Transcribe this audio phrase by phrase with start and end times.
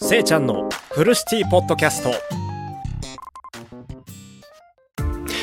[0.00, 2.12] せいちゃんのフルシティポッドキャスト。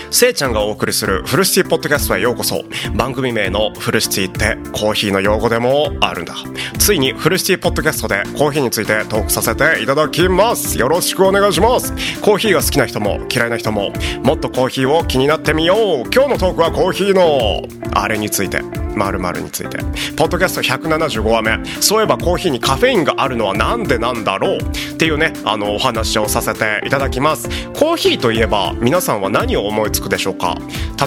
[0.09, 2.63] せいちゃんがお送りするフルシティポッドキャストへようこそ。
[2.95, 6.35] 番組名のフルシティってコーヒーの用語でもあるんだ。
[6.79, 10.79] ついにフルシティポッドキャストでコーヒーについてトークさせていただきます。
[10.79, 11.91] よろしくお願いします。
[12.21, 13.91] コーヒーが好きな人も嫌いな人も
[14.23, 16.09] もっとコーヒーを気になってみよう。
[16.13, 18.84] 今日のトークはコーヒーのあれについて。
[18.96, 19.77] 〇〇について。
[20.16, 21.59] ポッドキャスト175話目。
[21.82, 24.57] そういえばコーヒーにカフェインがあるのはなんでなんだろう？
[24.57, 27.50] っていうねあのお話をさせていただきます。
[27.73, 30.58] コーヒーといえば皆さんは何を思いつくでしょうか？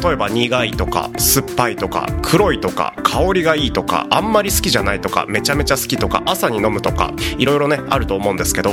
[0.02, 8.70] 例えば苦いとか酸っぱいとか黒いとか香りがいいとかあんまり好きじゃないとかめちゃめちゃ好きとか朝に飲むとかいろいろねあると思うんですけど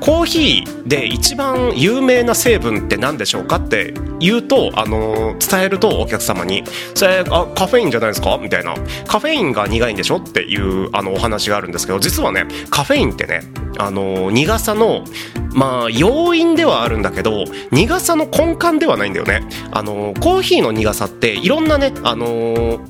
[0.00, 8.74] コーヒーで一番有名な成分って何でしょうかって言うとあの伝えるとお客様に「それあカフェインじゃないですか?」みたいな「たいな
[9.06, 13.42] カフェインが苦いんでしょ?」っていうあのお話があるんですけど実はねカフェインってね
[13.78, 15.04] あの苦さの
[15.52, 22.80] まあ要因ではあるんだけど苦さの根幹ではないんだよねあのコーヒーの苦さっていろんなねあの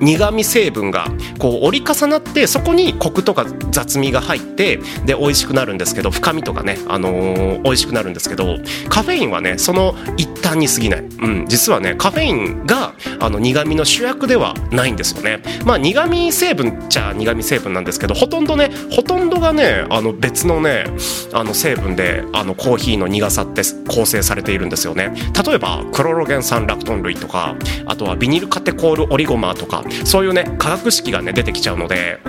[0.00, 1.06] 苦味成分が
[1.38, 15.42] こう折り重なってそこにコクとか雑味が入ってで美味しくなるんですけど深みとかね、あの、美味しくなるんですけどカフェインはねその一端に過ぎない、うん、実はねカフェインがあの苦味の主役ではないんですよね。
[15.64, 20.84] まあ苦味成分っちゃ苦味成分なんですけどほとんどねほとんどがねあの別のね
[21.32, 25.12] あの成分であのコーヒーの苦さって構成されているんですよね。
[25.46, 32.20] 例えばクロロゲン酸ラクトン類とかあとはビニルカテコールオリゴマーとかそういうね化学式がね出てきちゃうので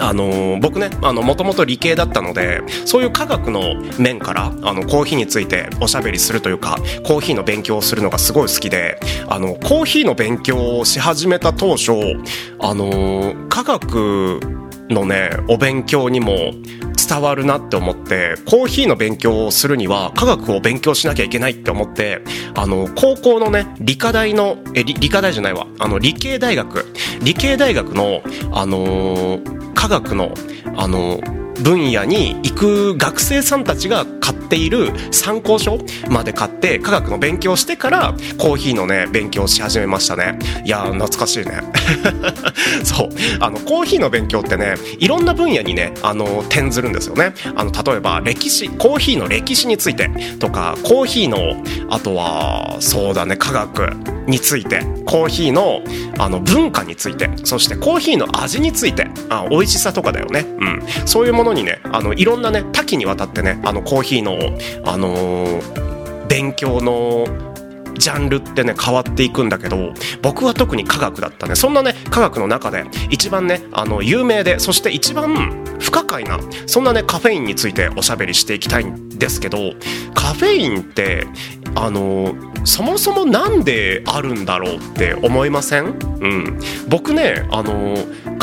[0.00, 6.76] あのー、僕ねもともと理系だったのでそういう科学の面からあのコーヒーについておしゃべりするというか
[7.06, 8.98] コーヒーの勉強をするのがすごい好きで
[9.28, 11.92] あのコーヒーの勉強をし始めた当初
[12.60, 14.40] あのー、科学
[14.88, 16.52] のねお勉強にも
[17.08, 22.22] 伝わるなって思ってコーヒーの勉強をするには科学を勉強しなきゃいけないって思って
[22.54, 26.86] あの高校のね理科大のえ理理科大じゃないわあの理系大学。
[27.22, 30.32] 理系大学のあのー、科学の
[30.76, 31.20] あの
[31.60, 35.76] 分野に行く学生さんたちが買っている参考書
[36.08, 40.38] まで買って科学の勉強してからコーヒーのね勉強し始めましたね。
[40.64, 41.62] いや懐かしいね。
[42.84, 43.08] そう。
[43.40, 47.34] あのコーヒーの勉強ってねいろんな分野にねあの転ずるんですよね。
[47.56, 51.60] あの例えば歴史コーヒーの歴史についてとかコーヒーの
[51.90, 53.96] あとはそうだね科学。
[54.26, 55.82] についてコーヒーの
[56.18, 64.38] あの文化についてそしてコーヒーの味についてあ美味しさとかだよね、うん、そういうものにねあのいろんなね多岐にわたってねあのコーヒーの、
[64.84, 67.51] あのー、勉強の
[67.94, 69.92] ジャンルってね変わっていくんだけど
[70.22, 71.54] 僕は特に科学だったね。
[71.54, 79.72] そんなね科学の中で一番ねあの有名でそして一番不可解なそんなねカフェインについておしゃべりしていきたいんですけど
[80.14, 81.26] カフェインって
[81.74, 85.86] あのそもそも何であるんだろうって思いません？
[85.86, 85.88] う
[86.28, 86.58] ん。
[86.88, 87.96] 僕ねあの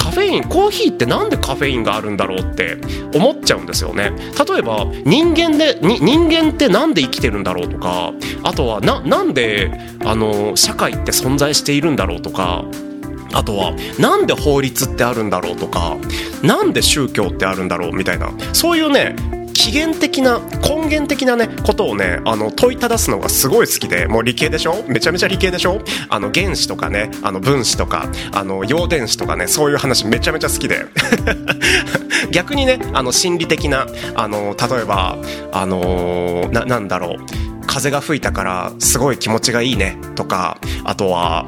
[0.10, 2.78] カフェインコーヒーってなんでカフェインがあるんだろうって
[3.14, 4.12] 思っちゃうんですよね。
[4.50, 8.12] 例えば人間でに人間ってなんで生きてるんだろうとか
[8.44, 9.72] あとはななんで
[10.04, 12.66] あの社会って存在しているんだろうとか
[13.34, 15.96] あとはなんで法律ってあるんだろうとか
[16.42, 18.32] なんで宗教ってあるんだろうみたいな。
[18.52, 19.16] そういうね
[19.60, 24.86] 起源的な根源的なねことをねあの問いただすのがすごい好きでもう理系でしょ？
[24.88, 25.82] めちゃめちゃ理系でしょ？
[26.08, 30.86] あの原子とかねあの分子とかあの陽電子とかねそういう話めちゃめちゃ好きで。
[32.32, 35.18] 逆にねあの心理的なあの例えば
[35.52, 37.18] あのななんだろう。
[37.68, 41.46] 風が吹いたからすごい気持ちがいいねとかあとは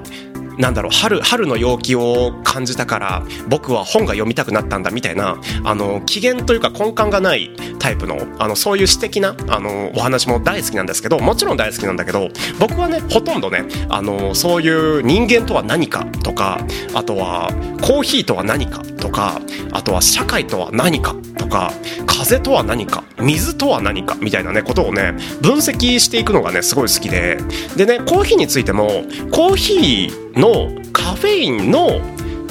[0.61, 7.49] なんだろう春春の陽気を感じたから僕は本が読みたくなったんだみたいなあの機嫌というか根幹がない
[7.79, 12.29] タイプのあのそういう詩的なあのお話も大好きなんですけどもちろん大好きなんだけど
[12.59, 17.49] 僕はねほとんどねあのそういう人間とは何かとかあとは
[17.81, 19.41] コーヒーとは何かとか
[19.73, 21.73] あとは社会とは何かとか
[22.05, 27.37] 風とは何か水とは何かみたいなねことをね分析していくのがねすごい好きで。
[27.75, 31.99] でねコーヒーについてもコーヒーのカフェインの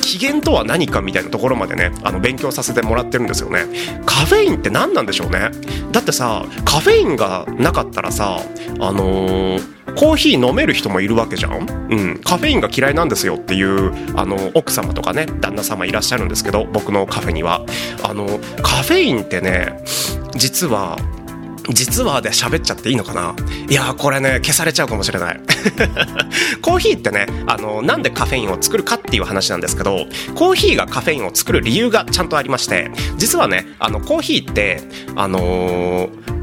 [0.02, 3.66] 起源とは何かみたいなところまでねあの勉強させてもらってるんですよね。
[4.04, 5.50] カフェインって何なんでしょうね?
[5.92, 8.40] だってさカフェインがなかったらさ
[8.80, 17.64] あのーコーヒー飲める人もいるわけじゃん、うん、カフェインが嫌いなんですよっていうあの奥様とかね旦那様いらっしゃるんですけど僕のカフェには。
[18.02, 18.26] あの
[18.62, 19.82] カフェインってね
[20.34, 20.98] 実は
[21.68, 23.36] 実はで喋っちゃっていいのかな？
[23.68, 25.40] いやこれね消されちゃうかもしれない。
[26.62, 34.80] コーヒーってねあのなんでカフェインを作るかっていう話なんですけどコーヒーがカフェインを作る理由がちゃんとありまして実はねあのコーヒーって
[35.14, 36.39] あのー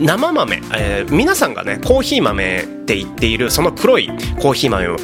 [0.00, 4.08] 生豆、えー、皆さんがねコーヒー豆って言っているその黒い
[4.40, 4.96] コーヒー豆を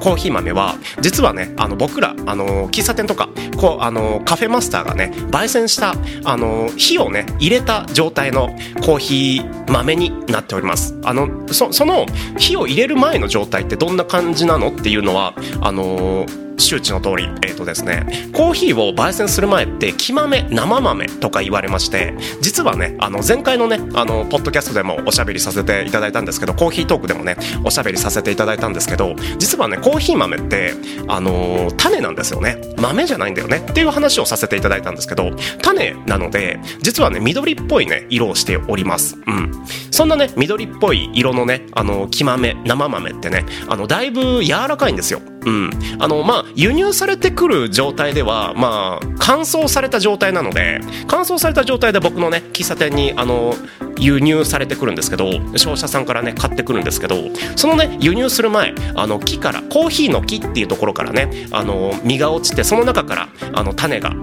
[0.00, 5.94] コーヒー豆は実はねあの僕らあの喫茶店とかこうあのカフェマスターがね焙煎した
[6.24, 8.48] あの火をね入れた状態の
[8.84, 10.98] コーヒー豆になっております。
[11.04, 12.06] あのそその
[12.38, 16.26] 火を入れる前の状態ってどんな感じなのっていうのはあの
[16.60, 30.72] 周知の通り、えーとですね、コーヒーを焙煎する前って木豆生豆とか言われまして実はねあの前回のねあのポッドキャストでもおしゃべりさせていただいたんですけどコーヒートークでもねおしゃべりさせていただいたんですけど実はねコーヒー豆って
[31.08, 32.60] あのー、種なんですよね。
[32.76, 33.58] 豆じゃないんだよね。
[33.58, 35.30] っていう話をさせていただいたんですけど
[35.62, 39.16] 種なので実はね緑っぽいね色をしております。
[39.26, 39.52] うん。
[39.90, 45.20] そんなね緑っぽい色のねあの木豆生豆ってねあのだいぶ柔らかいんですよ。
[45.44, 45.70] うん。
[45.98, 53.54] あのまあ輸入されてくる状態ではまあ乾燥された状態なので乾燥された状態で僕のね喫茶店にあの
[53.98, 57.16] 輸入されてくるんですけど商社さんからね買ってくるんですけど
[57.56, 64.14] そのね輸入する前あの木からコーヒーの木っていうところからねあの実が落ちてその中からあの種が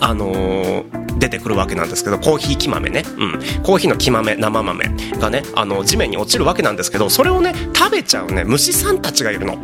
[0.00, 4.84] あのー、出てくるわけなんですけどコーヒー木豆ね、うん、コーヒーの木豆生豆
[5.18, 9.58] がねあの地面に落ちるわけなんですけどそれをね食べちゃうね虫さんたちがいるの。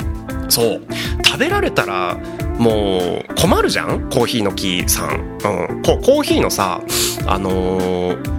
[0.48, 0.82] そう。
[1.24, 2.16] 食べられたら
[2.58, 4.08] もう困るじゃん？
[4.10, 6.80] コーヒーの木さん、うん、コーヒーのさ
[7.26, 8.38] あのー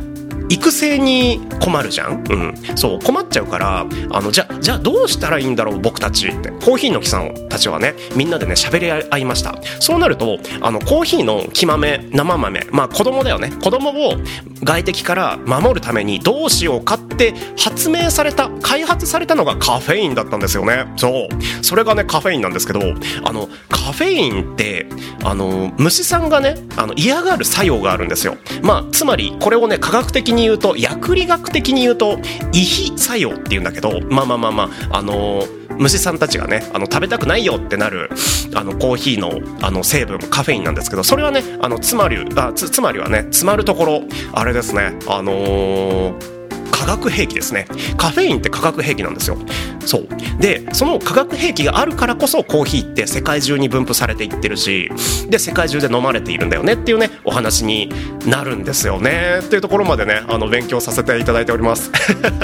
[0.52, 6.50] 育成に困るじゃん、うん、そう困っちゃうからあのじゃじゃあどうしたらいいんだろう僕たちって。
[6.50, 9.62] コーヒーの木さんたちはねみんなでね喋り合いました。
[9.80, 12.68] そうなるとあのコーヒーの木豆生豆。
[12.72, 13.52] まあ子供だよね。
[13.62, 14.16] 子供を
[14.64, 17.09] 外敵から守るためにどうしようかって
[17.58, 20.86] 発明された開発されたのがカフェインだったんですよね。
[20.98, 21.64] そう。
[21.64, 22.82] それがねカフェインなんですけど
[23.24, 24.88] あのカフェインって
[25.24, 28.38] あの虫さんがねあの嫌がる作用があるんですよ。
[28.62, 32.20] まあつまりこれをね科学的に言うと薬理学的に言うと
[32.54, 35.44] 胃肥作用っていうんだけどまあまあまあまああの
[35.78, 38.10] 虫さんたちがねあの食べたくないよってなる
[38.54, 39.32] あのコーヒーの
[39.62, 44.02] あの成分カフェインなんですけどそれはねあのつまりあつつまりはね詰まるところ
[44.34, 46.39] あれですねあのー
[46.90, 47.68] 学兵器ですね。
[47.98, 49.38] カフェインって化学兵器なんですよ。
[49.90, 50.08] そう。
[50.40, 54.92] でその化学兵器があるからこそコーヒーって世界中に分布されていってるし
[55.30, 57.92] で世界中で飲まれているんだよねっていうねお話に
[58.28, 59.40] なるんですよね。
[59.44, 61.92] っていうところまでねあの勉強させていただいております。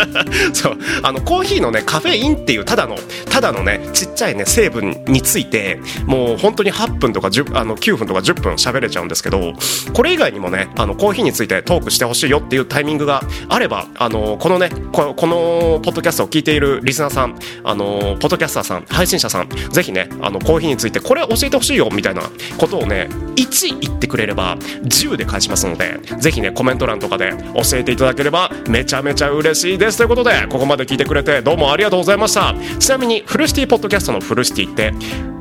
[0.54, 0.78] そう。
[1.04, 2.96] あのコーヒーのねカフェインっていうただの
[3.30, 9.54] ただのねちっちゃいね成分についてもう本当に8分とか10あの9分とか10分喋れちゃうんですけど
[9.94, 22.24] これ以外にもねあのコーヒーについてトークしてほしいよっていうタイミングがあればあのこのねこのポッドキャストを聞いているリスナーさんあのポッドキャスターさん配信者さんぜひねあのコーヒーについてこれ教えてほしいよみたいな
[22.58, 29.98] ことをね1言ってくれれば10で返しますのでぜひねコメント欄とかで教えていただければめちゃめちゃ嬉しいです。
[29.98, 32.56] ということでここまで聞いてくれてどうもありがとうございました。
[32.80, 34.94] ちなみにフルシティポッドキャストのフルシティって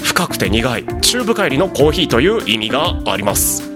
[0.02, 3.73] 深くて苦い中深入りのコーヒーという意味があります。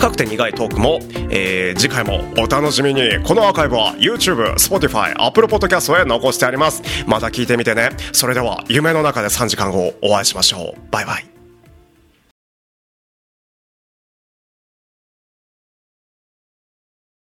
[0.00, 0.98] 深くて苦いトークも、
[1.28, 3.22] えー、次回もお楽しみに。
[3.22, 6.82] このアーカイブは YouTube、Spotify、Apple Podcast へ残してあります。
[7.06, 7.90] また聞いてみてね。
[8.12, 10.80] それでは夢の中で3時間後お会いしましょう。
[10.90, 11.29] バイバイ。